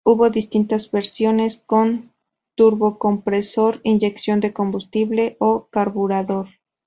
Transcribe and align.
Hubo 0.03 0.31
distintas 0.31 0.89
versiones 0.89 1.57
con 1.57 2.11
turbocompresor, 2.55 3.81
inyección 3.83 4.39
de 4.39 4.51
combustible 4.51 5.35
o 5.39 5.67
carburador. 5.69 6.47